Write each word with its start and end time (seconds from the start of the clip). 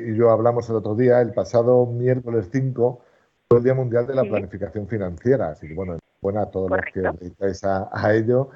y 0.09 0.15
yo 0.15 0.31
hablamos 0.31 0.69
el 0.69 0.77
otro 0.77 0.95
día, 0.95 1.21
el 1.21 1.33
pasado 1.33 1.85
miércoles 1.85 2.49
5 2.51 3.01
fue 3.47 3.57
el 3.57 3.63
Día 3.63 3.73
Mundial 3.73 4.07
de 4.07 4.15
la 4.15 4.23
Planificación 4.23 4.87
Financiera. 4.87 5.49
Así 5.49 5.67
que, 5.67 5.73
bueno, 5.73 5.97
buena 6.21 6.43
a 6.43 6.51
todos 6.51 6.69
los 6.69 6.79
que 6.93 7.01
dedicáis 7.01 7.63
a, 7.63 8.13
ello. 8.13 8.49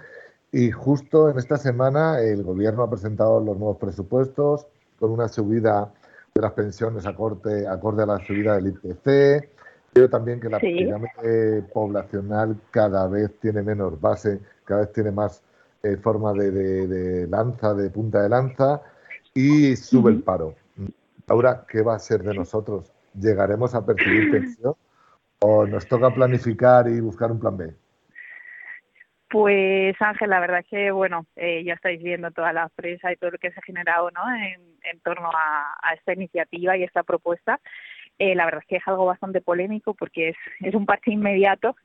Y 0.54 0.70
justo 0.70 1.32
en 1.32 1.40
esta 1.40 1.58
semana 1.58 2.22
el 2.22 2.44
Gobierno 2.44 2.84
ha 2.84 2.90
presentado 2.90 3.40
los 3.40 3.58
nuevos 3.58 3.78
presupuestos 3.78 4.68
con 5.00 5.10
una 5.10 5.28
subida 5.28 5.92
de 6.32 6.42
las 6.42 6.52
pensiones 6.52 7.08
acorde, 7.08 7.68
acorde 7.68 8.04
a 8.04 8.06
la 8.06 8.20
subida 8.20 8.56
del 8.56 8.68
IPC, 8.68 9.50
pero 9.92 10.10
también 10.12 10.40
que 10.40 10.50
la 10.50 10.60
pirámide 10.60 11.64
poblacional 11.74 12.56
cada 12.70 13.08
vez 13.08 13.32
tiene 13.40 13.64
menos 13.64 14.00
base, 14.00 14.40
cada 14.64 14.82
vez 14.82 14.94
tiene 14.94 15.10
más 15.10 15.42
eh, 15.82 15.98
forma 15.98 16.34
de, 16.34 16.52
de, 16.52 17.28
lanza, 17.28 17.74
de 17.74 17.90
punta 17.90 18.22
de 18.22 18.30
lanza, 18.30 18.80
y 19.34 19.76
sube 19.76 20.12
el 20.12 20.22
paro. 20.22 20.54
Ahora, 21.26 21.66
¿qué 21.68 21.82
va 21.82 21.96
a 21.96 22.00
ser 22.00 22.22
de 22.22 22.36
nosotros? 22.36 22.92
¿Llegaremos 23.20 23.74
a 23.74 23.84
percibir 23.84 24.30
pensión 24.30 24.76
o 25.40 25.66
nos 25.66 25.88
toca 25.88 26.14
planificar 26.14 26.88
y 26.88 27.00
buscar 27.00 27.32
un 27.32 27.40
plan 27.40 27.58
B? 27.58 27.74
Pues 29.34 30.00
Ángel, 30.00 30.30
la 30.30 30.40
verdad 30.40 30.60
es 30.60 30.68
que, 30.68 30.92
bueno, 30.92 31.26
eh, 31.36 31.64
ya 31.64 31.74
estáis 31.74 32.04
viendo 32.04 32.30
toda 32.30 32.54
la 32.54 32.70
prensa 32.70 33.12
y 33.12 33.16
todo 33.16 33.32
lo 33.32 33.40
que 33.40 33.50
se 33.50 33.60
ha 33.60 33.64
generado 33.64 34.12
¿no? 34.12 34.22
en, 34.32 35.00
torno 35.00 35.28
a, 35.34 35.96
esta 35.96 36.14
iniciativa 36.14 36.78
y 36.78 36.84
esta 36.84 37.02
propuesta. 37.02 37.60
Eh, 38.20 38.36
la 38.36 38.46
verdad 38.46 38.62
es 38.62 38.68
que 38.68 38.76
es 38.76 38.88
algo 38.88 39.08
bastante 39.08 39.42
polémico 39.42 39.96
porque 39.96 40.30
es, 40.30 40.36
es 40.62 40.76
un 40.76 40.86
parche 40.86 41.10
inmediato. 41.10 41.76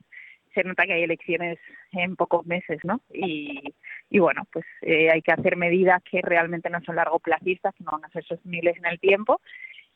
Se 0.53 0.63
nota 0.63 0.85
que 0.85 0.93
hay 0.93 1.05
elecciones 1.05 1.59
en 1.93 2.17
pocos 2.17 2.45
meses, 2.45 2.81
¿no? 2.85 3.01
Y, 3.15 3.75
y 4.11 4.19
bueno, 4.19 4.47
pues 4.53 4.67
eh, 4.83 5.11
hay 5.11 5.23
que 5.23 5.33
hacer 5.33 5.57
medidas 5.57 6.03
que 6.03 6.21
realmente 6.21 6.69
no 6.69 6.83
son 6.83 6.97
largoplacistas, 6.97 7.75
que 7.75 7.85
no 7.85 7.93
van 7.93 8.05
a 8.05 8.11
ser 8.11 8.25
sostenibles 8.25 8.77
en 8.77 8.85
el 8.85 9.01
tiempo 9.01 9.41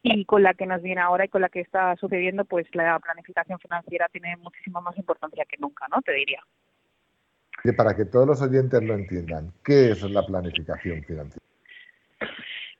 y 0.02 0.24
con 0.24 0.42
la 0.42 0.54
que 0.54 0.64
nos 0.64 0.80
viene 0.80 1.02
ahora 1.02 1.26
y 1.26 1.28
con 1.28 1.42
la 1.42 1.50
que 1.50 1.60
está 1.60 1.96
sucediendo, 1.96 2.46
pues 2.46 2.66
la 2.74 2.98
planificación 2.98 3.58
financiera 3.58 4.08
tiene 4.08 4.38
muchísima 4.38 4.80
más 4.80 4.96
importancia 4.96 5.44
que 5.44 5.58
nunca, 5.58 5.86
¿no? 5.90 6.00
Te 6.00 6.12
diría. 6.12 6.42
Y 7.64 7.72
para 7.72 7.94
que 7.94 8.04
todos 8.04 8.26
los 8.26 8.42
oyentes 8.42 8.82
lo 8.82 8.94
entiendan, 8.94 9.52
¿qué 9.64 9.92
es 9.92 10.02
la 10.02 10.26
planificación 10.26 11.02
financiera? 11.04 11.42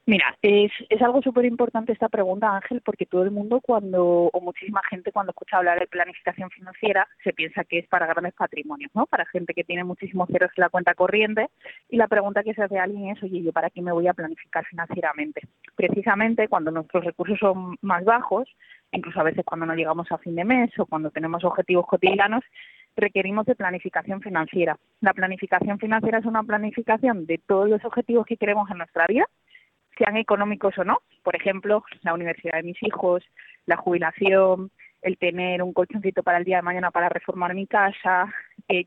Mira, 0.05 0.37
es, 0.43 0.73
es 0.89 1.01
algo 1.01 1.23
súper 1.23 1.45
importante 1.45 1.93
esta 1.93 2.09
pregunta, 2.09 2.57
Ángel, 2.57 2.83
porque 2.85 3.07
todo 3.07 3.23
el 3.23 3.31
mundo 3.31 3.61
cuando, 3.61 4.31
o 4.33 4.41
muchísima 4.41 4.81
gente 4.91 5.13
cuando 5.13 5.31
escucha 5.31 5.59
hablar 5.59 5.79
de 5.79 5.87
planificación 5.87 6.51
financiera, 6.51 7.07
se 7.23 7.33
piensa 7.33 7.63
que 7.63 7.79
es 7.79 7.87
para 7.87 8.07
grandes 8.07 8.35
patrimonios, 8.35 8.91
¿no? 8.95 9.07
Para 9.07 9.27
gente 9.27 9.55
que 9.55 9.63
tiene 9.63 9.85
muchísimos 9.85 10.29
ceros 10.29 10.51
en 10.57 10.63
la 10.63 10.71
cuenta 10.71 10.95
corriente. 10.95 11.51
Y 11.89 11.99
la 11.99 12.09
pregunta 12.09 12.43
que 12.43 12.53
se 12.53 12.65
hace 12.65 12.81
a 12.81 12.83
alguien 12.83 13.17
es, 13.17 13.23
oye, 13.23 13.43
¿yo 13.43 13.53
para 13.53 13.71
qué 13.71 13.81
me 13.81 13.93
voy 13.93 14.09
a 14.09 14.15
planificar 14.15 14.67
financieramente? 14.67 15.43
Precisamente 15.77 16.49
cuando 16.49 16.73
nuestros 16.73 17.05
recursos 17.05 17.39
son 17.39 17.77
más 17.81 18.05
bajos, 18.05 18.49
incluso 18.91 19.21
a 19.21 19.25
veces 19.25 19.45
cuando 19.45 19.67
no 19.67 19.75
llegamos 19.77 20.11
a 20.11 20.19
fin 20.19 20.35
de 20.35 20.45
mes 20.45 20.77
o 20.81 20.87
cuando 20.87 21.13
tenemos 21.13 21.45
objetivos 21.45 21.87
cotidianos, 21.87 22.43
requerimos 22.97 23.47
de 23.47 23.55
planificación 23.55 24.21
financiera. 24.21 24.79
La 25.01 25.13
planificación 25.13 25.79
financiera 25.79 26.19
es 26.19 26.27
una 26.27 26.43
planificación 26.43 27.27
de 27.27 27.39
todos 27.39 27.69
los 27.69 27.85
objetivos 27.85 28.27
que 28.27 28.37
queremos 28.37 28.71
en 28.71 28.79
nuestra 28.79 29.07
vida, 29.07 29.27
sean 29.99 30.17
económicos 30.17 30.77
o 30.79 30.85
no. 30.85 30.99
Por 31.23 31.37
ejemplo, 31.37 31.85
la 32.03 32.15
universidad 32.15 32.55
de 32.55 32.63
mis 32.65 32.83
hijos, 32.83 33.23
la 33.67 33.77
jubilación, 33.77 34.71
el 35.03 35.19
tener 35.19 35.63
un 35.63 35.73
colchoncito 35.73 36.23
para 36.23 36.39
el 36.39 36.45
día 36.45 36.57
de 36.57 36.63
mañana 36.63 36.91
para 36.91 37.09
reformar 37.09 37.55
mi 37.55 37.67
casa, 37.67 38.33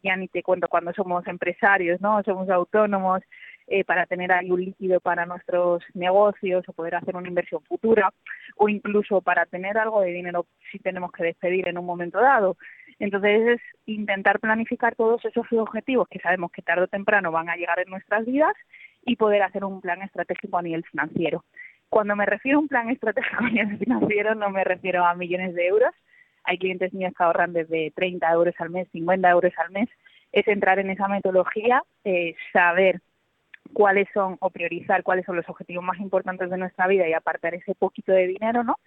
ya 0.02 0.16
ni 0.16 0.28
te 0.28 0.44
cuento 0.44 0.68
cuando 0.68 0.94
somos 0.94 1.28
empresarios, 1.28 2.00
¿no? 2.02 2.24
Somos 2.24 2.50
autónomos, 2.50 3.22
eh, 3.68 3.84
para 3.84 4.06
tener 4.06 4.32
ahí 4.32 4.52
un 4.52 4.64
líquido 4.64 5.00
para 5.00 5.26
nuestros 5.26 5.84
negocios 5.96 6.64
o 6.68 6.74
poder 6.74 6.94
hacer 6.96 7.16
una 7.16 7.28
inversión 7.28 7.64
futura 7.64 8.14
o 8.58 8.70
incluso 8.70 9.22
para 9.22 9.48
tener 9.48 9.76
algo 9.80 10.02
de 10.02 10.12
dinero 10.12 10.46
si 10.72 10.78
tenemos 10.78 11.12
que 11.12 11.24
despedir 11.24 11.68
en 11.68 11.80
un 11.80 11.86
momento 11.86 12.22
dado. 12.22 12.58
Entonces 13.00 13.60
es 13.60 13.62
intentar 13.86 14.40
planificar 14.40 14.96
todos 14.96 15.24
esos 15.26 15.46
objetivos 15.52 16.08
que 16.08 16.20
sabemos 16.20 16.52
que 16.52 16.62
tarde 16.62 16.84
o 16.84 16.88
temprano 16.88 17.32
van 17.32 17.50
a 17.50 17.56
llegar 17.56 17.80
en 17.80 17.90
nuestras 17.90 18.26
vidas 18.26 18.56
y 19.06 19.16
poder 19.18 19.44
hacer 19.44 19.64
un 19.64 19.82
plan 19.82 20.02
estratégico 20.02 20.58
a 20.58 20.62
nivel 20.62 20.84
financiero. 20.86 21.44
Cuando 21.90 22.16
me 22.16 22.26
refiero 22.26 22.58
a 22.58 22.62
un 22.62 22.68
plan 22.68 22.90
estratégico 22.90 23.44
a 23.44 23.50
nivel 23.50 23.78
financiero 23.78 24.36
no 24.36 24.50
me 24.50 24.64
refiero 24.64 25.06
a 25.06 25.16
millones 25.16 25.54
de 25.56 25.68
euros. 25.68 25.94
Hay 26.44 26.58
clientes 26.58 26.94
míos 26.94 27.14
que 27.18 27.24
ahorran 27.24 27.54
desde 27.54 27.92
30 27.92 28.32
euros 28.32 28.56
al 28.60 28.70
mes, 28.70 28.88
50 28.92 29.30
euros 29.30 29.54
al 29.58 29.72
mes. 29.72 29.90
Es 30.32 30.48
entrar 30.48 30.80
en 30.80 30.90
esa 30.90 31.08
metodología, 31.08 31.84
eh, 32.04 32.36
saber 32.54 33.02
cuáles 33.74 34.08
son 34.14 34.38
o 34.40 34.50
priorizar 34.50 35.04
cuáles 35.04 35.26
son 35.26 35.36
los 35.36 35.50
objetivos 35.50 35.84
más 35.84 36.00
importantes 36.00 36.50
de 36.50 36.58
nuestra 36.58 36.88
vida 36.88 37.08
y 37.08 37.14
apartar 37.14 37.56
ese 37.56 37.76
poquito 37.76 38.12
de 38.12 38.28
dinero, 38.28 38.64
¿no? 38.64 38.78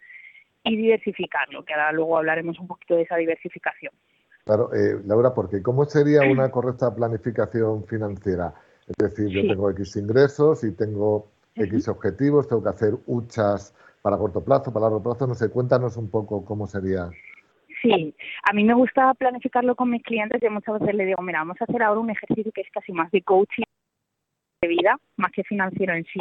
Y 0.69 0.77
diversificarlo, 0.77 1.65
que 1.65 1.73
ahora 1.73 1.93
luego 1.93 2.19
hablaremos 2.19 2.59
un 2.59 2.67
poquito 2.67 2.97
de 2.97 3.03
esa 3.03 3.17
diversificación. 3.17 3.93
Claro, 4.45 4.71
eh, 4.73 5.01
Laura, 5.05 5.35
porque 5.35 5.63
¿cómo 5.63 5.85
sería 5.85 6.21
una 6.23 6.51
correcta 6.51 6.95
planificación 6.95 7.87
financiera? 7.87 8.55
Es 8.87 8.97
decir, 8.97 9.29
yo 9.29 9.43
tengo 9.43 9.71
X 9.71 9.97
ingresos 9.97 10.65
y 10.65 10.75
tengo 10.75 11.29
X 11.55 11.89
objetivos, 11.89 12.49
tengo 12.49 12.63
que 12.63 12.71
hacer 12.71 12.95
huchas 13.07 13.75
para 14.01 14.17
corto 14.17 14.43
plazo, 14.43 14.73
para 14.73 14.85
largo 14.85 15.03
plazo, 15.03 15.27
no 15.27 15.35
sé, 15.35 15.51
cuéntanos 15.51 15.97
un 15.97 16.11
poco 16.11 16.45
cómo 16.45 16.67
sería. 16.67 17.11
Sí, 17.83 18.15
a 18.49 18.53
mí 18.55 18.65
me 18.65 18.75
gusta 18.75 19.15
planificarlo 19.15 19.77
con 19.77 19.91
mis 19.91 20.03
clientes 20.03 20.43
y 20.43 20.49
muchas 20.49 20.81
veces 20.81 20.95
les 20.95 21.07
digo, 21.09 21.23
mira, 21.23 21.41
vamos 21.41 21.59
a 21.61 21.65
hacer 21.65 21.83
ahora 21.83 22.01
un 22.01 22.11
ejercicio 22.11 22.51
que 22.53 22.63
es 22.63 22.71
casi 22.73 22.93
más 22.93 23.11
de 23.11 23.23
coaching 23.23 23.65
de 24.61 24.69
vida, 24.69 24.97
más 25.17 25.31
que 25.33 25.45
financiero 25.45 25.95
en 25.95 26.05
sí 26.05 26.21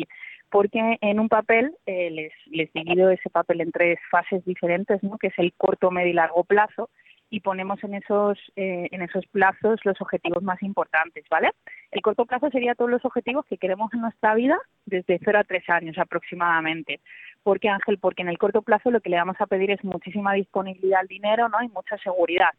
porque 0.49 0.97
en 1.01 1.19
un 1.19 1.29
papel 1.29 1.75
eh, 1.85 2.09
les, 2.09 2.31
les 2.47 2.71
divido 2.73 3.09
ese 3.09 3.29
papel 3.29 3.61
en 3.61 3.71
tres 3.71 3.99
fases 4.09 4.43
diferentes, 4.45 5.03
¿no? 5.03 5.17
que 5.17 5.27
es 5.27 5.33
el 5.37 5.53
corto, 5.53 5.91
medio 5.91 6.11
y 6.11 6.13
largo 6.13 6.43
plazo, 6.43 6.89
y 7.29 7.41
ponemos 7.41 7.83
en 7.83 7.95
esos, 7.95 8.39
eh, 8.55 8.87
en 8.91 9.01
esos 9.01 9.25
plazos 9.27 9.81
los 9.83 9.99
objetivos 9.99 10.41
más 10.43 10.63
importantes, 10.63 11.25
¿vale? 11.29 11.51
El 11.91 12.01
corto 12.01 12.25
plazo 12.25 12.49
sería 12.49 12.73
todos 12.73 12.89
los 12.89 13.03
objetivos 13.03 13.45
que 13.45 13.57
queremos 13.57 13.93
en 13.93 13.99
nuestra 13.99 14.33
vida 14.33 14.57
desde 14.85 15.19
0 15.21 15.39
a 15.39 15.43
3 15.43 15.69
años 15.69 15.97
aproximadamente. 15.97 17.01
¿Por 17.43 17.59
qué, 17.59 17.67
Ángel? 17.67 17.97
Porque 17.97 18.21
en 18.21 18.29
el 18.29 18.37
corto 18.37 18.61
plazo 18.61 18.91
lo 18.91 19.01
que 19.01 19.09
le 19.09 19.17
vamos 19.17 19.35
a 19.39 19.45
pedir 19.45 19.71
es 19.71 19.83
muchísima 19.83 20.33
disponibilidad 20.33 21.01
al 21.01 21.07
dinero 21.07 21.49
¿no? 21.49 21.61
y 21.61 21.67
mucha 21.67 21.97
seguridad. 21.97 22.51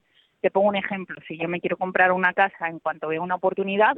Te 0.42 0.50
pongo 0.50 0.68
un 0.68 0.76
ejemplo. 0.76 1.16
Si 1.26 1.38
yo 1.38 1.48
me 1.48 1.60
quiero 1.60 1.78
comprar 1.78 2.12
una 2.12 2.34
casa 2.34 2.68
en 2.68 2.78
cuanto 2.78 3.08
veo 3.08 3.22
una 3.22 3.36
oportunidad, 3.36 3.96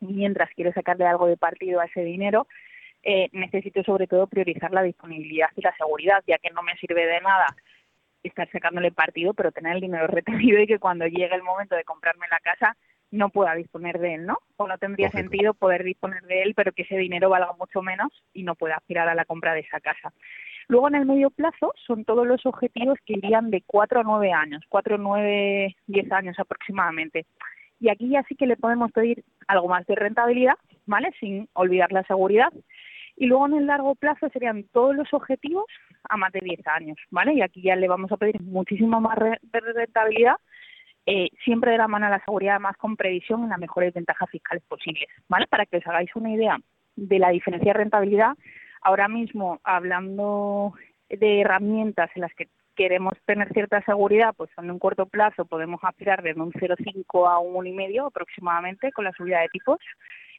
mientras 0.00 0.50
quiero 0.54 0.72
sacarle 0.72 1.06
algo 1.06 1.26
de 1.26 1.36
partido 1.36 1.80
a 1.80 1.86
ese 1.86 2.02
dinero, 2.02 2.46
eh, 3.02 3.28
necesito 3.32 3.82
sobre 3.82 4.06
todo 4.06 4.26
priorizar 4.26 4.72
la 4.72 4.82
disponibilidad 4.82 5.48
y 5.56 5.62
la 5.62 5.74
seguridad, 5.76 6.22
ya 6.26 6.38
que 6.38 6.50
no 6.50 6.62
me 6.62 6.76
sirve 6.76 7.06
de 7.06 7.20
nada 7.20 7.46
estar 8.22 8.50
sacándole 8.50 8.92
partido, 8.92 9.32
pero 9.32 9.52
tener 9.52 9.74
el 9.74 9.80
dinero 9.80 10.06
retenido 10.08 10.60
y 10.60 10.66
que 10.66 10.78
cuando 10.78 11.06
llegue 11.06 11.34
el 11.34 11.42
momento 11.42 11.74
de 11.76 11.84
comprarme 11.84 12.26
la 12.30 12.40
casa 12.40 12.76
no 13.10 13.30
pueda 13.30 13.54
disponer 13.54 13.98
de 13.98 14.14
él, 14.14 14.26
¿no? 14.26 14.38
O 14.56 14.68
no 14.68 14.78
tendría 14.78 15.10
sentido 15.10 15.52
poder 15.54 15.82
disponer 15.82 16.22
de 16.22 16.42
él, 16.42 16.54
pero 16.54 16.72
que 16.72 16.82
ese 16.82 16.96
dinero 16.96 17.28
valga 17.28 17.52
mucho 17.58 17.82
menos 17.82 18.12
y 18.32 18.44
no 18.44 18.54
pueda 18.54 18.76
aspirar 18.76 19.08
a 19.08 19.16
la 19.16 19.24
compra 19.24 19.52
de 19.54 19.60
esa 19.60 19.80
casa. 19.80 20.12
Luego, 20.68 20.86
en 20.86 20.94
el 20.94 21.06
medio 21.06 21.30
plazo, 21.30 21.72
son 21.84 22.04
todos 22.04 22.24
los 22.24 22.46
objetivos 22.46 22.96
que 23.04 23.14
irían 23.14 23.50
de 23.50 23.64
4 23.66 24.00
a 24.00 24.02
9 24.04 24.32
años, 24.32 24.62
4, 24.68 24.98
9, 24.98 25.76
10 25.88 26.12
años 26.12 26.38
aproximadamente. 26.38 27.26
Y 27.80 27.88
aquí 27.88 28.10
ya 28.10 28.22
sí 28.24 28.36
que 28.36 28.46
le 28.46 28.56
podemos 28.56 28.92
pedir 28.92 29.24
algo 29.48 29.68
más 29.68 29.86
de 29.86 29.94
rentabilidad, 29.94 30.54
¿vale? 30.86 31.10
Sin 31.18 31.48
olvidar 31.54 31.90
la 31.92 32.04
seguridad. 32.04 32.52
Y 33.16 33.26
luego 33.26 33.46
en 33.46 33.54
el 33.54 33.66
largo 33.66 33.94
plazo 33.94 34.28
serían 34.30 34.64
todos 34.72 34.94
los 34.94 35.12
objetivos 35.12 35.64
a 36.08 36.16
más 36.16 36.32
de 36.32 36.40
10 36.42 36.66
años, 36.66 36.98
¿vale? 37.10 37.34
Y 37.34 37.42
aquí 37.42 37.62
ya 37.62 37.76
le 37.76 37.88
vamos 37.88 38.12
a 38.12 38.16
pedir 38.16 38.40
muchísimo 38.40 39.00
más 39.00 39.18
de 39.18 39.60
rentabilidad 39.60 40.36
eh, 41.06 41.30
siempre 41.44 41.72
de 41.72 41.78
la 41.78 41.88
mano 41.88 42.06
a 42.06 42.10
la 42.10 42.24
seguridad, 42.24 42.60
más 42.60 42.76
con 42.76 42.96
previsión 42.96 43.42
en 43.42 43.50
las 43.50 43.58
mejores 43.58 43.94
ventajas 43.94 44.28
fiscales 44.30 44.62
posibles, 44.68 45.08
¿vale? 45.28 45.46
Para 45.46 45.66
que 45.66 45.78
os 45.78 45.86
hagáis 45.86 46.14
una 46.14 46.30
idea 46.30 46.58
de 46.96 47.18
la 47.18 47.30
diferencia 47.30 47.72
de 47.72 47.78
rentabilidad, 47.78 48.34
ahora 48.82 49.08
mismo 49.08 49.60
hablando 49.64 50.74
de 51.08 51.40
herramientas 51.40 52.10
en 52.14 52.22
las 52.22 52.34
que 52.34 52.48
queremos 52.80 53.12
tener 53.26 53.52
cierta 53.52 53.82
seguridad, 53.82 54.32
pues 54.34 54.48
en 54.56 54.70
un 54.70 54.78
corto 54.78 55.04
plazo 55.04 55.44
podemos 55.44 55.80
aspirar 55.82 56.22
desde 56.22 56.40
un 56.40 56.50
0,5 56.50 57.30
a 57.30 57.38
un 57.38 57.66
1,5 57.66 58.06
aproximadamente 58.06 58.90
con 58.90 59.04
la 59.04 59.12
subida 59.12 59.40
de 59.40 59.50
tipos. 59.50 59.78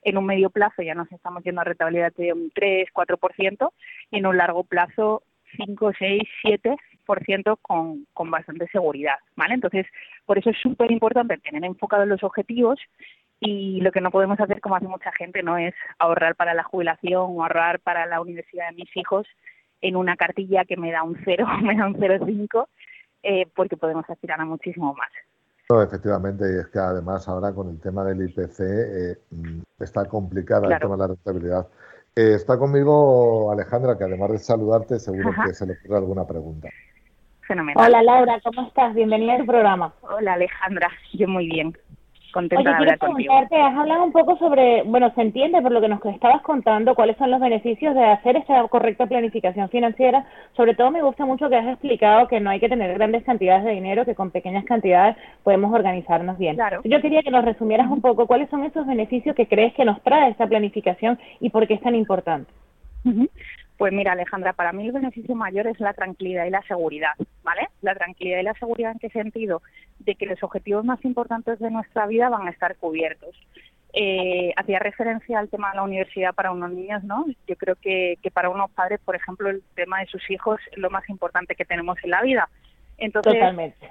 En 0.02 0.18
un 0.18 0.26
medio 0.26 0.50
plazo 0.50 0.82
ya 0.82 0.96
nos 0.96 1.12
estamos 1.12 1.44
yendo 1.44 1.62
a 1.62 1.66
rentabilidad 1.66 2.12
de 2.14 2.34
un 2.34 2.50
3, 2.50 2.90
4% 2.96 3.70
y 4.10 4.18
en 4.18 4.26
un 4.26 4.38
largo 4.38 4.64
plazo 4.64 5.22
5, 5.56 5.92
6, 6.00 6.24
7 6.42 6.78
con, 7.62 8.08
con 8.12 8.32
bastante 8.32 8.68
seguridad, 8.72 9.20
¿vale? 9.36 9.54
Entonces, 9.54 9.86
por 10.26 10.40
eso 10.40 10.50
es 10.50 10.58
súper 10.58 10.92
importante 10.92 11.38
tener 11.38 11.64
enfocados 11.64 12.08
los 12.08 12.24
objetivos 12.24 12.80
y 13.40 13.82
lo 13.82 13.92
que 13.92 14.02
no 14.02 14.10
podemos 14.10 14.40
hacer, 14.40 14.62
como 14.62 14.78
hace 14.78 14.88
mucha 14.88 15.12
gente, 15.12 15.44
no 15.44 15.60
es 15.60 15.76
ahorrar 16.00 16.36
para 16.36 16.56
la 16.56 16.64
jubilación 16.64 17.22
o 17.22 17.44
ahorrar 17.44 17.82
para 17.82 18.08
la 18.08 18.20
universidad 18.20 18.70
de 18.70 18.78
mis 18.78 18.98
hijos 18.98 19.28
en 19.82 19.96
una 19.96 20.16
cartilla 20.16 20.66
que 20.66 20.78
me 20.78 20.92
da 20.92 21.04
un 21.04 21.18
0 21.24 21.46
me 21.64 21.76
da 21.76 21.88
un 21.88 21.96
0,5, 21.96 22.68
eh, 23.24 23.48
porque 23.56 23.78
podemos 23.78 24.10
aspirar 24.10 24.40
a 24.40 24.46
muchísimo 24.46 24.94
más. 24.94 25.10
No, 25.70 25.82
efectivamente, 25.82 26.44
y 26.54 26.60
es 26.60 26.68
que 26.68 26.80
además 26.80 27.28
ahora 27.28 27.54
con 27.54 27.70
el 27.70 27.80
tema 27.80 28.04
del 28.04 28.30
IPC 28.30 28.60
eh, 28.60 29.18
mm, 29.32 29.62
está 29.80 30.06
complicada 30.06 30.68
el 30.68 30.80
tema 30.80 30.96
de 30.96 31.00
la 31.00 31.08
rentabilidad. 31.08 31.68
Eh, 32.14 32.34
está 32.36 32.58
conmigo 32.58 33.52
Alejandra, 33.52 33.98
que 33.98 34.04
además 34.04 34.32
de 34.32 34.40
saludarte, 34.40 35.00
seguro 35.00 35.32
que 35.46 35.54
se 35.54 35.66
le 35.66 35.74
ocurre 35.74 35.98
alguna 35.98 36.26
pregunta. 36.26 36.68
Hola 37.76 38.02
Laura, 38.04 38.40
¿cómo 38.44 38.68
estás? 38.68 38.94
Bienvenida 38.94 39.36
al 39.36 39.46
programa. 39.46 39.94
Hola 40.02 40.34
Alejandra, 40.34 40.90
yo 41.14 41.28
muy 41.28 41.48
bien. 41.48 41.78
Contenta 42.32 42.70
de 42.70 42.76
hablar 42.76 42.98
contigo. 42.98 43.34
Has 43.34 43.78
hablado 43.78 44.04
un 44.04 44.12
poco 44.12 44.38
sobre, 44.38 44.84
bueno, 44.84 45.12
se 45.16 45.22
entiende 45.22 45.62
por 45.62 45.72
lo 45.72 45.82
que 45.82 45.88
nos 45.88 46.04
estabas 46.06 46.42
contando 46.42 46.96
cuáles 46.96 47.18
son 47.18 47.32
los 47.32 47.40
beneficios 47.40 47.94
de 47.94 48.04
hacer 48.04 48.38
esta 48.38 48.68
correcta 48.68 49.06
planificación 49.06 49.70
financiera. 49.70 50.26
Sobre 50.56 50.76
todo 50.76 50.92
me 50.92 51.02
gusta 51.02 51.26
mucho 51.26 51.50
que 51.50 51.58
has 51.58 51.68
explicado 51.68 52.28
que 52.28 52.40
no 52.40 52.50
hay 52.50 52.60
que 52.60 52.70
tener 52.70 52.94
grandes 52.94 53.24
cantidades 53.24 53.64
de 53.64 53.72
dinero, 53.72 54.06
que 54.06 54.16
con 54.16 54.32
pequeñas 54.32 54.66
cantidades 54.66 55.18
podemos 55.44 55.74
organizarnos 55.74 56.38
bien. 56.38 56.56
Claro. 56.56 56.82
Yo 56.84 57.02
quería 57.02 57.22
que 57.22 57.32
nos 57.32 57.46
resumieras 57.46 57.90
un 57.90 58.02
poco 58.02 58.28
cuáles 58.28 58.50
son 58.50 58.64
esos 58.64 58.86
beneficios 58.88 59.36
que 59.36 59.48
crees 59.48 59.74
que 59.74 59.86
nos 59.86 60.02
trae 60.02 60.30
esta 60.32 60.48
planificación 60.48 61.20
y 61.40 61.50
por 61.50 61.68
qué 61.68 61.76
es 61.76 61.82
tan 61.82 61.96
importante. 61.96 62.52
Pues 63.82 63.94
mira, 63.94 64.12
Alejandra, 64.12 64.54
para 64.54 64.74
mí 64.74 64.86
el 64.86 64.92
beneficio 64.92 65.34
mayor 65.34 65.66
es 65.66 65.80
la 65.80 65.94
tranquilidad 65.94 66.46
y 66.46 66.52
la 66.52 66.62
seguridad, 66.68 67.14
¿vale? 67.42 67.68
La 67.82 67.96
tranquilidad 67.96 68.42
y 68.42 68.44
la 68.44 68.54
seguridad 68.54 68.92
en 68.92 69.00
qué 69.00 69.10
sentido? 69.10 69.64
De 69.98 70.14
que 70.14 70.28
los 70.28 70.44
objetivos 70.44 70.86
más 70.86 71.04
importantes 71.04 71.58
de 71.58 71.72
nuestra 71.72 72.06
vida 72.06 72.30
van 72.30 72.46
a 72.46 72.52
estar 72.52 72.76
cubiertos. 72.76 73.36
Eh, 73.94 74.54
hacía 74.56 74.78
referencia 74.78 75.40
al 75.40 75.50
tema 75.50 75.72
de 75.72 75.78
la 75.78 75.82
universidad 75.82 76.36
para 76.36 76.52
unos 76.52 76.72
niños, 76.72 77.04
¿no? 77.04 77.26
Yo 77.48 77.56
creo 77.56 77.76
que, 77.76 78.20
que 78.22 78.30
para 78.30 78.52
unos 78.52 78.70
padres, 78.70 79.00
por 79.04 79.16
ejemplo, 79.16 79.50
el 79.50 79.64
tema 79.74 80.02
de 80.02 80.06
sus 80.06 80.30
hijos 80.30 80.60
es 80.72 80.78
lo 80.78 80.92
más 80.92 81.10
importante 81.10 81.56
que 81.56 81.66
tenemos 81.66 81.98
en 82.04 82.12
la 82.12 82.22
vida. 82.22 82.50
Entonces, 83.00 83.34
Totalmente, 83.34 83.90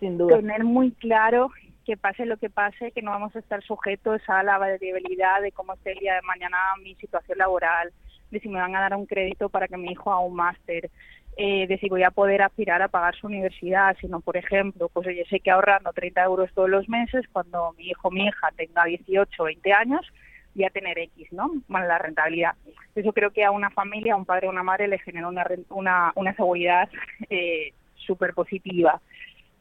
sin 0.00 0.18
duda. 0.18 0.38
Tener 0.38 0.64
muy 0.64 0.90
claro 0.90 1.52
que 1.86 1.96
pase 1.96 2.26
lo 2.26 2.38
que 2.38 2.50
pase, 2.50 2.90
que 2.90 3.02
no 3.02 3.12
vamos 3.12 3.36
a 3.36 3.38
estar 3.38 3.62
sujetos 3.62 4.20
a 4.26 4.42
la 4.42 4.58
variabilidad 4.58 5.42
de 5.42 5.52
cómo 5.52 5.74
esté 5.74 5.92
el 5.92 6.00
día 6.00 6.14
de 6.16 6.22
mañana 6.22 6.58
mi 6.82 6.96
situación 6.96 7.38
laboral, 7.38 7.92
de 8.30 8.40
si 8.40 8.48
me 8.48 8.60
van 8.60 8.74
a 8.76 8.80
dar 8.80 8.94
un 8.94 9.06
crédito 9.06 9.48
para 9.48 9.68
que 9.68 9.76
mi 9.76 9.92
hijo 9.92 10.10
haga 10.10 10.20
un 10.20 10.34
máster, 10.34 10.90
eh, 11.36 11.66
de 11.68 11.78
si 11.78 11.88
voy 11.88 12.02
a 12.02 12.10
poder 12.10 12.42
aspirar 12.42 12.82
a 12.82 12.88
pagar 12.88 13.14
su 13.14 13.28
universidad, 13.28 13.96
sino, 14.00 14.20
por 14.20 14.36
ejemplo, 14.36 14.88
pues 14.88 15.06
yo 15.06 15.22
sé 15.30 15.38
que 15.38 15.52
ahorrando 15.52 15.92
30 15.92 16.24
euros 16.24 16.52
todos 16.52 16.68
los 16.68 16.88
meses, 16.88 17.24
cuando 17.32 17.72
mi 17.78 17.86
hijo 17.90 18.08
o 18.08 18.10
mi 18.10 18.26
hija 18.26 18.48
tenga 18.56 18.84
18 18.84 19.42
o 19.42 19.46
20 19.46 19.72
años, 19.72 20.12
voy 20.54 20.64
a 20.64 20.70
tener 20.70 20.98
X, 20.98 21.32
¿no? 21.32 21.52
Más 21.68 21.86
la 21.86 21.98
rentabilidad. 21.98 22.54
Eso 22.94 23.12
creo 23.12 23.30
que 23.30 23.44
a 23.44 23.52
una 23.52 23.70
familia, 23.70 24.14
a 24.14 24.16
un 24.16 24.24
padre 24.24 24.48
o 24.48 24.50
una 24.50 24.64
madre 24.64 24.88
le 24.88 24.98
genera 24.98 25.28
una, 25.28 25.46
una, 25.68 26.12
una 26.16 26.34
seguridad 26.34 26.88
eh, 27.30 27.72
súper 27.94 28.34
positiva. 28.34 29.00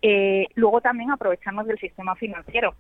Eh, 0.01 0.47
luego 0.55 0.81
también 0.81 1.11
aprovechamos 1.11 1.67
del 1.67 1.77
sistema 1.77 2.15
financiero. 2.15 2.73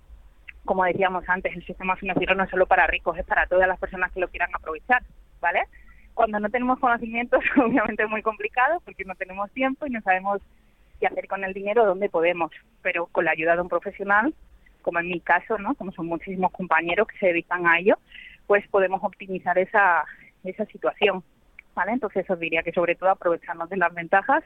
Como 0.65 0.83
decíamos 0.83 1.23
antes, 1.27 1.55
el 1.55 1.65
sistema 1.65 1.95
financiero 1.95 2.33
no 2.33 2.43
es 2.43 2.49
solo 2.49 2.65
para 2.65 2.87
ricos, 2.87 3.17
es 3.17 3.25
para 3.25 3.45
todas 3.45 3.67
las 3.67 3.79
personas 3.79 4.11
que 4.11 4.19
lo 4.19 4.27
quieran 4.27 4.49
aprovechar. 4.53 5.03
¿Vale? 5.39 5.63
Cuando 6.13 6.39
no 6.39 6.49
tenemos 6.49 6.79
conocimientos, 6.79 7.43
obviamente 7.57 8.03
es 8.03 8.09
muy 8.09 8.21
complicado 8.21 8.81
porque 8.85 9.05
no 9.05 9.15
tenemos 9.15 9.51
tiempo 9.51 9.85
y 9.85 9.91
no 9.91 10.01
sabemos 10.01 10.41
qué 10.99 11.07
hacer 11.07 11.27
con 11.27 11.43
el 11.43 11.53
dinero, 11.53 11.85
dónde 11.85 12.09
podemos, 12.09 12.51
pero 12.81 13.07
con 13.07 13.25
la 13.25 13.31
ayuda 13.31 13.55
de 13.55 13.61
un 13.61 13.69
profesional, 13.69 14.33
como 14.81 14.99
en 14.99 15.09
mi 15.09 15.19
caso, 15.19 15.57
¿no? 15.57 15.75
Como 15.75 15.91
son 15.91 16.07
muchísimos 16.07 16.51
compañeros 16.51 17.07
que 17.07 17.17
se 17.19 17.27
dedican 17.27 17.67
a 17.67 17.77
ello, 17.79 17.97
pues 18.47 18.67
podemos 18.69 19.03
optimizar 19.03 19.57
esa, 19.57 20.05
esa 20.43 20.65
situación, 20.65 21.23
¿vale? 21.75 21.91
Entonces 21.91 22.27
os 22.29 22.39
diría 22.39 22.63
que 22.63 22.71
sobre 22.71 22.95
todo 22.95 23.09
aprovecharnos 23.09 23.69
de 23.69 23.77
las 23.77 23.93
ventajas 23.93 24.43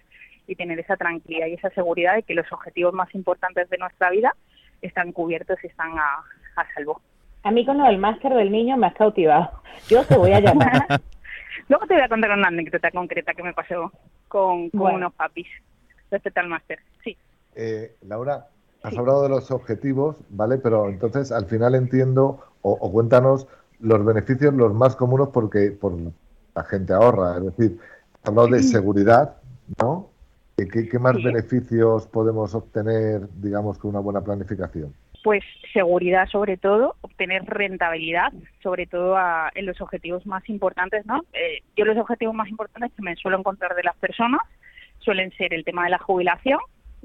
y 0.47 0.55
tener 0.55 0.79
esa 0.79 0.97
tranquilidad 0.97 1.47
y 1.47 1.53
esa 1.53 1.69
seguridad 1.69 2.15
de 2.15 2.23
que 2.23 2.33
los 2.33 2.51
objetivos 2.51 2.93
más 2.93 3.13
importantes 3.15 3.69
de 3.69 3.77
nuestra 3.77 4.09
vida 4.09 4.35
están 4.81 5.11
cubiertos 5.11 5.57
y 5.63 5.67
están 5.67 5.97
a, 5.97 6.23
a 6.55 6.73
salvo. 6.73 7.01
A 7.43 7.51
mí 7.51 7.65
con 7.65 7.77
lo 7.77 7.85
del 7.85 7.97
máster 7.97 8.33
del 8.33 8.51
niño 8.51 8.77
me 8.77 8.87
has 8.87 8.93
cautivado. 8.93 9.51
Yo 9.87 10.03
te 10.05 10.17
voy 10.17 10.31
a 10.31 10.39
llamar. 10.39 10.71
Luego 11.69 11.87
te 11.87 11.93
voy 11.93 12.03
a 12.03 12.09
contar 12.09 12.31
una 12.37 12.47
anécdota 12.47 12.91
concreta 12.91 13.33
que 13.33 13.43
me 13.43 13.53
pasó 13.53 13.91
con, 14.27 14.69
unos 14.73 15.13
papis 15.13 15.47
respecto 16.09 16.39
al 16.39 16.49
máster. 16.49 16.79
Sí. 17.03 17.17
Eh, 17.55 17.95
Laura, 18.07 18.47
has 18.83 18.97
hablado 18.97 19.23
de 19.23 19.29
los 19.29 19.51
objetivos, 19.51 20.17
¿vale? 20.29 20.57
Pero 20.57 20.89
entonces 20.89 21.31
al 21.31 21.45
final 21.45 21.75
entiendo, 21.75 22.39
o, 22.61 22.91
cuéntanos 22.91 23.47
los 23.79 24.03
beneficios 24.05 24.53
los 24.53 24.73
más 24.73 24.95
comunes 24.95 25.29
porque 25.33 25.71
por 25.71 25.93
la 26.55 26.63
gente 26.63 26.93
ahorra. 26.93 27.37
Es 27.37 27.45
decir, 27.45 27.79
has 28.21 28.29
hablado 28.29 28.49
de 28.49 28.63
seguridad, 28.63 29.37
¿no? 29.81 30.09
¿Qué, 30.57 30.99
más 30.99 31.15
beneficios 31.23 32.05
podemos 32.07 32.53
obtener, 32.53 33.27
digamos, 33.41 33.77
con 33.77 33.91
una 33.91 33.99
buena 33.99 34.21
planificación? 34.21 34.93
Pues 35.23 35.43
seguridad 35.73 36.27
sobre 36.27 36.57
todo, 36.57 36.95
obtener 37.01 37.43
rentabilidad, 37.45 38.33
sobre 38.61 38.87
todo 38.87 39.17
en 39.53 39.65
los 39.65 39.79
objetivos 39.81 40.25
más 40.25 40.47
importantes, 40.49 41.05
¿no? 41.05 41.21
Eh, 41.33 41.61
yo 41.75 41.85
los 41.85 41.97
objetivos 41.97 42.33
más 42.33 42.49
importantes 42.49 42.91
que 42.95 43.03
me 43.03 43.15
suelo 43.15 43.37
encontrar 43.37 43.75
de 43.75 43.83
las 43.83 43.95
personas 43.97 44.41
suelen 44.99 45.31
ser 45.33 45.53
el 45.53 45.63
tema 45.63 45.83
de 45.83 45.91
la 45.91 45.99
jubilación, 45.99 46.59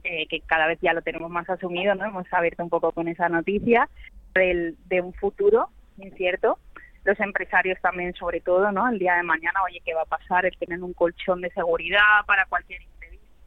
eh, 0.04 0.26
que 0.28 0.40
cada 0.40 0.66
vez 0.66 0.78
ya 0.80 0.92
lo 0.92 1.02
tenemos 1.02 1.30
más 1.30 1.48
asumido, 1.48 1.94
¿no? 1.94 2.04
Hemos 2.04 2.26
abierto 2.32 2.62
un 2.62 2.70
poco 2.70 2.92
con 2.92 3.08
esa 3.08 3.28
noticia 3.28 3.88
del, 4.34 4.76
de 4.86 5.00
un 5.00 5.12
futuro 5.14 5.68
incierto. 5.98 6.58
Los 7.04 7.18
empresarios 7.20 7.80
también, 7.80 8.14
sobre 8.14 8.40
todo, 8.40 8.72
¿no? 8.72 8.88
El 8.88 8.98
día 8.98 9.14
de 9.14 9.22
mañana, 9.22 9.60
oye, 9.64 9.80
¿qué 9.84 9.94
va 9.94 10.02
a 10.02 10.06
pasar? 10.06 10.44
El 10.44 10.56
tener 10.56 10.82
un 10.82 10.92
colchón 10.92 11.40
de 11.40 11.50
seguridad 11.50 12.00
para 12.26 12.46
cualquier 12.46 12.82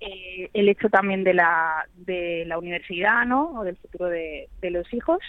eh, 0.01 0.49
el 0.53 0.69
hecho 0.69 0.89
también 0.89 1.23
de 1.23 1.33
la, 1.33 1.85
de 1.95 2.45
la 2.45 2.57
universidad, 2.57 3.25
¿no? 3.25 3.51
O 3.59 3.63
del 3.63 3.77
futuro 3.77 4.07
de, 4.07 4.47
los 4.61 4.93
hijos 4.93 5.19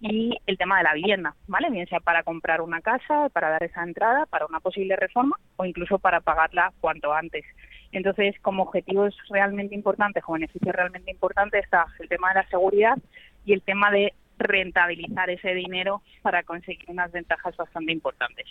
y 0.00 0.36
el 0.46 0.58
tema 0.58 0.78
de 0.78 0.84
la 0.84 0.94
vivienda, 0.94 1.34
¿vale? 1.46 1.70
Bien 1.70 1.86
sea 1.88 2.00
para 2.00 2.22
comprar 2.22 2.60
una 2.60 2.80
casa, 2.80 3.30
para 3.30 3.50
dar 3.50 3.62
esa 3.62 3.82
entrada, 3.82 4.26
para 4.26 4.46
una 4.46 4.60
posible 4.60 4.96
reforma 4.96 5.36
o 5.56 5.64
incluso 5.64 5.98
para 5.98 6.20
pagarla 6.20 6.72
cuanto 6.80 7.12
antes. 7.12 7.44
Entonces, 7.90 8.34
como 8.42 8.64
objetivos 8.64 9.16
realmente 9.30 9.74
importantes, 9.74 10.22
como 10.22 10.34
beneficios 10.34 10.74
realmente 10.74 11.10
importantes, 11.10 11.64
está 11.64 11.86
el 11.98 12.08
tema 12.08 12.28
de 12.28 12.34
la 12.34 12.48
seguridad 12.48 12.98
y 13.46 13.54
el 13.54 13.62
tema 13.62 13.90
de 13.90 14.12
rentabilizar 14.36 15.30
ese 15.30 15.54
dinero 15.54 16.02
para 16.22 16.42
conseguir 16.42 16.84
unas 16.88 17.10
ventajas 17.10 17.56
bastante 17.56 17.92
importantes. 17.92 18.46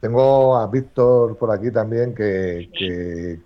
Tengo 0.00 0.56
a 0.56 0.68
Víctor 0.68 1.36
por 1.38 1.50
aquí 1.50 1.72
también 1.72 2.14
que, 2.14 2.68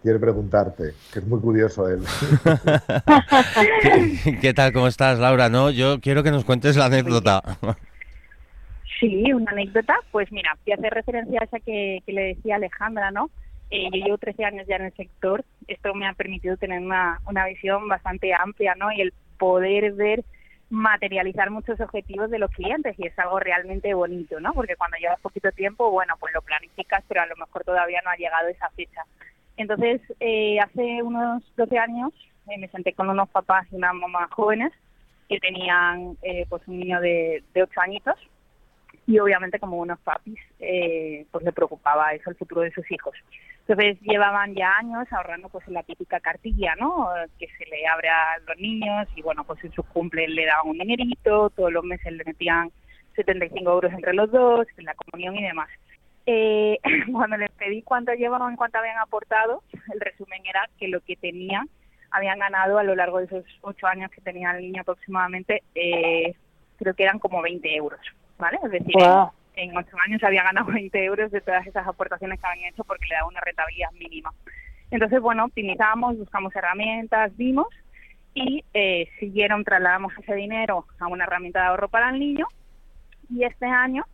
quiere 0.02 0.18
preguntarte, 0.18 0.92
que 1.10 1.20
es 1.20 1.26
muy 1.26 1.40
curioso 1.40 1.88
él. 1.88 2.02
¿Qué, 4.42 4.52
tal? 4.52 4.74
¿Cómo 4.74 4.86
estás, 4.86 5.18
Laura? 5.18 5.48
No, 5.48 5.70
yo 5.70 5.98
quiero 6.00 6.22
que 6.22 6.30
nos 6.30 6.44
cuentes 6.44 6.76
la 6.76 6.86
anécdota. 6.86 7.42
Sí, 9.00 9.32
una 9.32 9.50
anécdota. 9.50 9.94
Pues 10.10 10.30
mira, 10.30 10.58
voy 10.66 10.72
a 10.72 10.76
hacer 10.76 10.92
referencia 10.92 11.40
a 11.40 11.44
esa 11.44 11.58
que, 11.60 12.02
le 12.06 12.34
decía 12.34 12.56
Alejandra, 12.56 13.10
¿no? 13.10 13.30
Eh, 13.70 13.88
yo 13.90 14.04
llevo 14.04 14.18
13 14.18 14.44
años 14.44 14.66
ya 14.68 14.76
en 14.76 14.84
el 14.84 14.94
sector. 14.94 15.46
Esto 15.68 15.94
me 15.94 16.06
ha 16.06 16.12
permitido 16.12 16.58
tener 16.58 16.80
una, 16.80 17.18
una 17.26 17.46
visión 17.46 17.88
bastante 17.88 18.34
amplia, 18.34 18.74
¿no? 18.74 18.92
Y 18.92 19.00
el 19.00 19.14
poder 19.38 19.94
ver 19.94 20.22
materializar 20.72 21.50
muchos 21.50 21.78
objetivos 21.80 22.30
de 22.30 22.38
los 22.38 22.50
clientes 22.50 22.98
y 22.98 23.06
es 23.06 23.18
algo 23.18 23.38
realmente 23.38 23.92
bonito, 23.92 24.40
¿no? 24.40 24.54
Porque 24.54 24.74
cuando 24.74 24.96
llevas 24.96 25.20
poquito 25.20 25.52
tiempo, 25.52 25.90
bueno, 25.90 26.14
pues 26.18 26.32
lo 26.32 26.40
planificas, 26.40 27.04
pero 27.08 27.20
a 27.20 27.26
lo 27.26 27.36
mejor 27.36 27.62
todavía 27.62 28.00
no 28.02 28.10
ha 28.10 28.16
llegado 28.16 28.48
esa 28.48 28.70
fecha. 28.70 29.02
Entonces, 29.58 30.00
eh, 30.18 30.58
hace 30.60 31.02
unos 31.02 31.42
12 31.56 31.78
años 31.78 32.10
eh, 32.48 32.56
me 32.58 32.68
senté 32.68 32.94
con 32.94 33.10
unos 33.10 33.28
papás 33.28 33.66
y 33.70 33.76
unas 33.76 33.94
mamás 33.94 34.30
jóvenes 34.30 34.72
que 35.28 35.38
tenían 35.40 36.16
eh, 36.22 36.46
pues 36.48 36.62
un 36.66 36.80
niño 36.80 37.02
de, 37.02 37.44
de 37.52 37.62
8 37.64 37.80
añitos 37.82 38.16
y 39.12 39.18
obviamente 39.18 39.58
como 39.58 39.76
unos 39.76 40.00
papis 40.00 40.38
eh, 40.58 41.26
pues 41.30 41.44
le 41.44 41.52
preocupaba 41.52 42.14
eso 42.14 42.30
el 42.30 42.36
futuro 42.36 42.62
de 42.62 42.72
sus 42.72 42.90
hijos. 42.90 43.14
Entonces 43.60 44.00
llevaban 44.00 44.54
ya 44.54 44.74
años 44.78 45.06
ahorrando 45.12 45.50
pues 45.50 45.68
la 45.68 45.82
típica 45.82 46.18
cartilla 46.18 46.74
no 46.76 47.10
que 47.38 47.46
se 47.58 47.66
le 47.66 47.86
abre 47.86 48.08
a 48.08 48.38
los 48.46 48.56
niños 48.56 49.06
y 49.14 49.20
bueno 49.20 49.44
pues 49.44 49.62
en 49.64 49.72
sus 49.72 49.84
cumples 49.86 50.30
le 50.30 50.46
daban 50.46 50.68
un 50.68 50.78
dinerito 50.78 51.50
todos 51.50 51.70
los 51.70 51.84
meses 51.84 52.10
le 52.10 52.24
metían 52.24 52.70
75 53.14 53.70
euros 53.70 53.92
entre 53.92 54.14
los 54.14 54.30
dos 54.30 54.66
en 54.78 54.86
la 54.86 54.94
comunión 54.94 55.36
y 55.36 55.42
demás. 55.42 55.68
Eh, 56.24 56.78
cuando 57.12 57.36
les 57.36 57.50
pedí 57.50 57.82
cuánto 57.82 58.14
llevaban 58.14 58.56
cuánto 58.56 58.78
habían 58.78 58.98
aportado 58.98 59.62
el 59.92 60.00
resumen 60.00 60.40
era 60.46 60.70
que 60.78 60.88
lo 60.88 61.00
que 61.02 61.16
tenían 61.16 61.68
habían 62.10 62.38
ganado 62.38 62.78
a 62.78 62.82
lo 62.82 62.94
largo 62.94 63.18
de 63.18 63.24
esos 63.26 63.44
ocho 63.60 63.86
años 63.86 64.10
que 64.10 64.22
tenía 64.22 64.52
el 64.52 64.62
niño 64.62 64.80
aproximadamente 64.80 65.62
eh, 65.74 66.34
creo 66.78 66.94
que 66.94 67.02
eran 67.02 67.18
como 67.18 67.42
20 67.42 67.76
euros 67.76 68.00
¿vale? 68.42 68.58
Es 68.64 68.72
decir, 68.72 68.96
en, 69.54 69.76
ocho 69.76 69.96
años 70.04 70.22
había 70.24 70.42
ganado 70.42 70.72
20 70.72 71.04
euros 71.04 71.30
de 71.30 71.40
todas 71.40 71.64
esas 71.64 71.86
aportaciones 71.86 72.40
que 72.40 72.46
habían 72.46 72.72
hecho 72.72 72.82
porque 72.82 73.06
le 73.06 73.14
daba 73.14 73.28
una 73.28 73.40
rentabilidad 73.40 73.92
mínima. 73.92 74.32
Entonces, 74.90 75.20
bueno, 75.20 75.44
optimizamos, 75.44 76.18
buscamos 76.18 76.54
herramientas, 76.56 77.34
vimos 77.36 77.68
y 78.34 78.64
eh, 78.74 79.08
siguieron, 79.20 79.62
trasladamos 79.62 80.12
ese 80.18 80.34
dinero 80.34 80.86
a 80.98 81.06
una 81.06 81.24
herramienta 81.24 81.60
de 81.60 81.66
ahorro 81.66 81.88
para 81.88 82.10
el 82.10 82.18
niño 82.18 82.48
y 83.30 83.44
este 83.44 83.66
año 83.66 84.04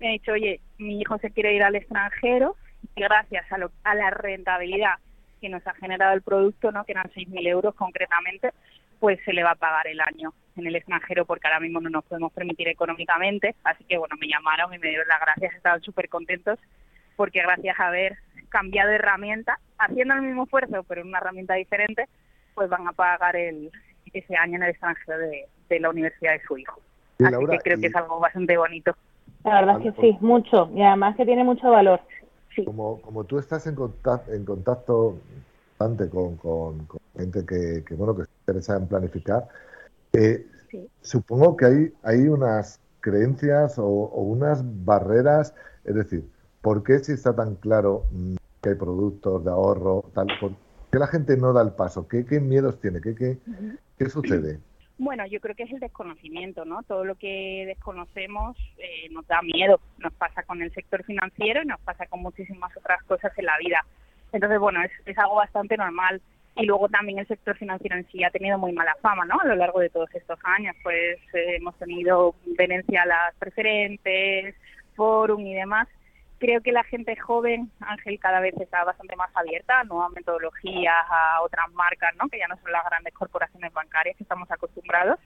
me 0.00 0.08
he 0.08 0.12
dicho, 0.12 0.32
oye, 0.32 0.60
mi 0.78 1.00
hijo 1.00 1.16
se 1.18 1.30
quiere 1.30 1.54
ir 1.54 1.62
al 1.62 1.76
extranjero 1.76 2.56
y 2.96 3.00
gracias 3.00 3.50
a, 3.52 3.58
lo, 3.58 3.70
a 3.84 3.94
la 3.94 4.10
rentabilidad 4.10 4.94
que 5.40 5.48
nos 5.48 5.64
ha 5.66 5.74
generado 5.74 6.12
el 6.14 6.22
producto, 6.22 6.72
¿no? 6.72 6.84
que 6.84 6.92
eran 6.92 7.08
6.000 7.10 7.46
euros 7.46 7.74
concretamente, 7.76 8.50
pues 8.98 9.20
se 9.24 9.32
le 9.32 9.44
va 9.44 9.52
a 9.52 9.56
pagar 9.56 9.86
el 9.86 10.00
año 10.00 10.32
en 10.56 10.66
el 10.66 10.76
extranjero 10.76 11.24
porque 11.24 11.46
ahora 11.46 11.60
mismo 11.60 11.80
no 11.80 11.90
nos 11.90 12.04
podemos 12.04 12.32
permitir 12.32 12.68
económicamente. 12.68 13.54
Así 13.64 13.84
que 13.84 13.98
bueno, 13.98 14.16
me 14.18 14.28
llamaron 14.28 14.72
y 14.74 14.78
me 14.78 14.88
dieron 14.88 15.08
las 15.08 15.20
gracias, 15.20 15.54
estaban 15.54 15.82
súper 15.82 16.08
contentos 16.08 16.58
porque 17.16 17.42
gracias 17.42 17.78
a 17.80 17.88
haber 17.88 18.18
cambiado 18.48 18.90
de 18.90 18.96
herramienta, 18.96 19.58
haciendo 19.78 20.14
el 20.14 20.22
mismo 20.22 20.44
esfuerzo 20.44 20.84
pero 20.84 21.00
en 21.00 21.08
una 21.08 21.18
herramienta 21.18 21.54
diferente, 21.54 22.08
pues 22.54 22.68
van 22.68 22.86
a 22.86 22.92
pagar 22.92 23.36
el, 23.36 23.70
ese 24.12 24.36
año 24.36 24.56
en 24.56 24.62
el 24.64 24.70
extranjero 24.70 25.18
de, 25.18 25.80
la 25.80 25.90
universidad 25.90 26.32
de 26.32 26.42
su 26.46 26.56
hijo. 26.56 26.80
Así 27.18 27.46
que 27.50 27.58
creo 27.58 27.80
que 27.80 27.86
es 27.86 27.96
algo 27.96 28.20
bastante 28.20 28.56
bonito. 28.56 28.94
La 29.44 29.60
verdad 29.60 29.80
es 29.84 29.94
que 29.94 30.00
sí, 30.00 30.18
mucho, 30.20 30.70
y 30.74 30.82
además 30.82 31.16
que 31.16 31.24
tiene 31.24 31.44
mucho 31.44 31.70
valor. 31.70 32.00
Sí. 32.54 32.64
Como, 32.64 33.00
como 33.00 33.24
tú 33.24 33.38
estás 33.38 33.66
en 33.66 33.74
contacto, 33.74 34.32
en 34.32 34.44
contacto 34.44 35.18
bastante 35.78 36.08
con, 36.08 36.36
con, 36.36 36.88
gente 37.16 37.44
que, 37.46 37.84
que, 37.84 37.94
bueno 37.94 38.16
que 38.16 38.24
se 38.24 38.30
interesa 38.40 38.76
en 38.76 38.88
planificar, 38.88 39.46
eh, 40.16 40.46
Supongo 41.00 41.56
que 41.56 41.64
hay, 41.66 41.92
hay 42.02 42.28
unas 42.28 42.80
creencias 43.00 43.78
o, 43.78 43.84
unas 43.86 44.62
barreras, 44.84 45.54
es 45.84 45.94
decir, 45.94 46.24
¿por 46.60 46.82
qué 46.82 46.98
si 46.98 47.12
está 47.12 47.34
tan 47.34 47.54
claro 47.56 48.04
mm, 48.10 48.36
que 48.62 48.70
hay 48.70 48.74
productos 48.74 49.44
de 49.44 49.50
ahorro, 49.50 50.10
tal, 50.14 50.26
por 50.40 50.52
qué 50.90 50.98
la 50.98 51.06
gente 51.06 51.36
no 51.36 51.52
da 51.52 51.62
el 51.62 51.72
paso? 51.72 52.08
¿Qué, 52.08 52.24
qué 52.24 52.40
miedos 52.40 52.80
tiene? 52.80 53.00
¿Qué, 53.00 53.14
qué, 53.14 53.38
qué 53.98 54.10
sucede? 54.10 54.58
Bueno, 54.98 55.26
yo 55.26 55.40
creo 55.40 55.54
que 55.54 55.64
es 55.64 55.72
el 55.72 55.78
desconocimiento, 55.78 56.64
¿no? 56.64 56.82
Todo 56.84 57.04
lo 57.04 57.16
que 57.16 57.64
desconocemos 57.66 58.56
eh, 58.78 59.10
nos 59.10 59.26
da 59.26 59.42
miedo. 59.42 59.78
Nos 59.98 60.14
pasa 60.14 60.42
con 60.44 60.62
el 60.62 60.72
sector 60.72 61.04
financiero 61.04 61.62
y 61.62 61.66
nos 61.66 61.78
pasa 61.80 62.06
con 62.06 62.22
muchísimas 62.22 62.74
otras 62.74 63.02
cosas 63.02 63.30
en 63.36 63.44
la 63.44 63.58
vida. 63.58 63.84
Entonces, 64.32 64.58
bueno, 64.58 64.82
es, 64.82 64.90
es 65.04 65.18
algo 65.18 65.34
bastante 65.34 65.76
normal 65.76 66.22
y 66.56 66.64
luego 66.64 66.88
también 66.88 67.18
el 67.18 67.26
sector 67.26 67.56
financiero 67.56 67.96
en 67.96 68.06
sí 68.10 68.24
ha 68.24 68.30
tenido 68.30 68.58
muy 68.58 68.72
mala 68.72 68.96
fama, 69.02 69.24
¿no? 69.26 69.38
A 69.40 69.44
lo 69.44 69.56
largo 69.56 69.80
de 69.80 69.90
todos 69.90 70.12
estos 70.14 70.38
años, 70.42 70.74
pues 70.82 71.18
eh, 71.34 71.56
hemos 71.56 71.76
tenido 71.76 72.34
venencia 72.56 73.02
a 73.02 73.06
las 73.06 73.34
preferentes, 73.36 74.54
forum 74.94 75.46
y 75.46 75.54
demás. 75.54 75.86
Creo 76.38 76.62
que 76.62 76.72
la 76.72 76.84
gente 76.84 77.16
joven, 77.16 77.70
Ángel, 77.80 78.18
cada 78.18 78.40
vez 78.40 78.54
está 78.58 78.84
bastante 78.84 79.16
más 79.16 79.30
abierta 79.34 79.80
a 79.80 79.84
nuevas 79.84 80.10
metodologías, 80.12 80.94
a 81.10 81.42
otras 81.42 81.70
marcas, 81.72 82.14
¿no? 82.16 82.28
Que 82.28 82.38
ya 82.38 82.48
no 82.48 82.56
son 82.56 82.72
las 82.72 82.84
grandes 82.84 83.12
corporaciones 83.14 83.72
bancarias 83.72 84.16
que 84.16 84.24
estamos 84.24 84.50
acostumbrados 84.50 85.18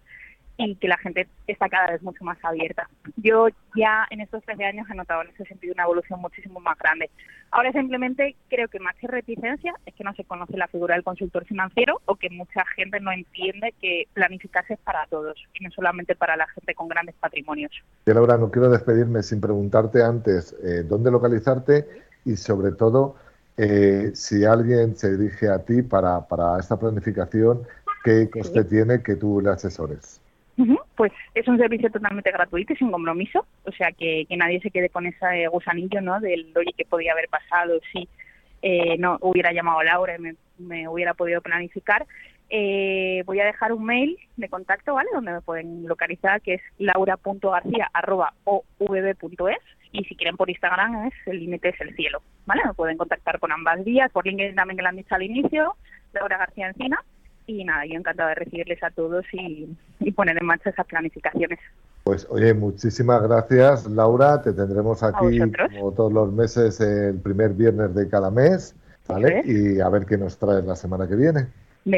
y 0.67 0.75
que 0.77 0.89
la 0.89 0.99
gente 0.99 1.27
está 1.47 1.69
cada 1.69 1.91
vez 1.91 2.03
mucho 2.03 2.25
más 2.25 2.39
abierta. 2.43 2.89
Yo 3.17 3.49
ya 3.75 4.07
en 4.11 4.21
estos 4.21 4.43
13 4.45 4.65
años 4.65 4.87
he 4.91 4.95
notado 4.95 5.23
en 5.23 5.29
ese 5.29 5.45
sentido 5.45 5.73
una 5.75 5.85
evolución 5.85 6.21
muchísimo 6.21 6.61
más 6.61 6.79
grande. 6.79 7.11
Ahora 7.51 7.73
simplemente 7.73 8.37
creo 8.49 8.69
que 8.69 8.79
más 8.79 8.95
que 8.97 9.09
reticencia 9.09 9.75
es 9.87 9.95
que 9.95 10.05
no 10.05 10.15
se 10.15 10.25
conoce 10.25 10.57
la 10.57 10.69
figura 10.69 10.95
del 10.95 11.03
consultor 11.03 11.45
financiero 11.47 12.01
o 12.05 12.17
que 12.17 12.31
mucha 12.31 12.65
gente 12.77 13.01
no 13.01 13.11
entiende 13.11 13.75
que 13.81 14.07
planificarse 14.13 14.75
es 14.75 14.81
para 14.81 15.07
todos 15.07 15.37
y 15.55 15.65
no 15.65 15.71
solamente 15.71 16.15
para 16.15 16.37
la 16.37 16.47
gente 16.49 16.75
con 16.75 16.89
grandes 16.89 17.15
patrimonios. 17.17 17.73
Y 18.07 18.13
Laura, 18.13 18.37
no 18.37 18.51
quiero 18.51 18.71
despedirme 18.71 19.23
sin 19.23 19.41
preguntarte 19.41 20.03
antes 20.03 20.55
eh, 20.63 20.83
dónde 20.83 21.11
localizarte 21.11 21.87
y 22.25 22.37
sobre 22.37 22.73
todo 22.73 23.17
eh, 23.57 24.13
si 24.15 24.45
alguien 24.45 24.97
se 24.97 25.17
dirige 25.17 25.49
a 25.49 25.59
ti 25.65 25.83
para, 25.83 26.27
para 26.29 26.59
esta 26.59 26.79
planificación, 26.79 27.67
¿qué 28.05 28.31
coste 28.31 28.65
tiene 28.65 29.03
que 29.03 29.17
tú 29.17 29.41
le 29.41 29.51
asesores? 29.51 30.20
Pues 30.97 31.13
es 31.35 31.47
un 31.49 31.59
servicio 31.59 31.91
totalmente 31.91 32.31
gratuito 32.31 32.73
y 32.73 32.77
sin 32.77 32.91
compromiso, 32.91 33.47
o 33.65 33.73
sea 33.73 33.93
que, 33.93 34.27
nadie 34.31 34.61
se 34.61 34.71
quede 34.71 34.89
con 34.89 35.07
ese 35.07 35.47
gusanillo, 35.49 36.01
¿no? 36.01 36.21
Del 36.21 36.53
oye 36.57 36.73
que 36.77 36.85
podía 36.85 37.13
haber 37.13 37.29
pasado 37.29 37.81
si 37.93 38.09
eh, 38.63 38.97
no 38.99 39.19
hubiera 39.21 39.53
llamado 39.53 39.81
a 39.81 39.85
Laura 39.85 40.17
y 40.17 40.21
me, 40.59 40.89
hubiera 40.89 41.15
podido 41.15 41.41
planificar. 41.41 42.07
Eh, 42.53 43.23
voy 43.27 43.39
a 43.41 43.45
dejar 43.45 43.73
un 43.73 43.85
mail 43.85 44.19
de 44.37 44.49
contacto, 44.49 44.95
¿vale? 44.95 45.09
Donde 45.15 45.33
me 45.33 45.41
pueden 45.41 45.87
localizar, 45.87 46.41
que 46.41 46.55
es 46.55 46.63
laura.garcía.ovb.es 46.79 49.59
y 49.93 50.05
si 50.05 50.15
quieren 50.15 50.37
por 50.37 50.51
Instagram 50.51 51.07
es 51.07 51.15
el 51.27 51.41
límite 51.41 51.71
es 51.71 51.81
el 51.81 51.95
cielo, 51.97 52.23
¿vale? 52.47 52.63
Me 52.65 52.75
pueden 52.75 52.97
contactar 52.97 53.39
con 53.39 53.53
ambas 53.53 53.85
vías, 53.85 54.11
por 54.13 54.27
LinkedIn 54.27 54.55
también 54.55 54.77
que 54.77 54.83
lo 54.83 54.89
han 54.89 54.97
dicho 54.97 55.15
al 55.15 55.23
inicio, 55.23 55.77
Laura 56.13 56.39
García 56.39 56.69
Encina 56.69 57.03
y 57.59 57.65
nada, 57.65 57.85
yo 57.87 57.95
encantada 57.95 58.31
de 58.31 58.35
recibirles 58.37 58.83
a 58.83 58.91
todos 58.91 59.25
y, 59.33 59.69
poner 60.13 60.37
en 60.39 60.47
marcha 60.47 60.71
esas 60.71 60.87
planificaciones. 60.87 61.59
Pues 62.05 62.27
oye, 62.31 62.55
muchísimas 62.55 63.23
gracias 63.23 63.87
Laura, 63.87 64.41
te 64.43 64.53
tendremos 64.53 65.03
aquí 65.03 65.39
como 65.39 65.93
todos 65.93 66.13
los 66.13 66.33
meses 66.33 66.81
el 66.81 67.19
primer 67.21 67.51
viernes 67.51 67.95
de 67.95 68.09
cada 68.09 68.31
mes, 68.31 68.75
¿vale? 69.07 69.43
Y 69.45 69.81
a 69.81 69.89
ver 69.89 70.07
qué 70.07 70.17
nos 70.17 70.39
traes 70.39 70.65
la 70.65 70.77
semana 70.77 71.07
que 71.07 71.17
viene. 71.17 71.49